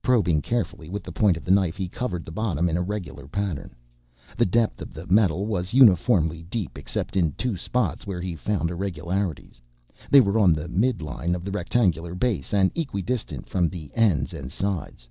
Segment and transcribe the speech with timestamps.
[0.00, 3.26] Probing carefully with the point of the knife he covered the bottom in a regular
[3.26, 3.74] pattern.
[4.36, 8.70] The depth of the metal was uniformly deep except in two spots where he found
[8.70, 9.60] irregularities,
[10.08, 14.52] they were on the midline of the rectangular base, and equidistant from the ends and
[14.52, 15.08] sides.